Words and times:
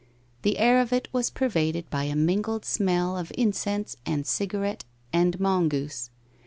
The 0.41 0.57
air 0.57 0.81
of 0.81 0.91
it 0.91 1.09
was 1.11 1.29
pervaded 1.29 1.87
by 1.91 2.05
a 2.05 2.15
mingled 2.15 2.65
smell 2.65 3.15
of 3.15 3.31
incense 3.37 3.97
and 4.03 4.25
cigarette 4.25 4.83
and 5.13 5.39
mongoose. 5.39 6.09